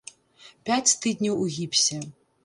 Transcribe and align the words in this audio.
Пяць 0.69 0.95
тыдняў 1.03 1.43
у 1.43 1.45
гіпсе!!! 1.57 1.99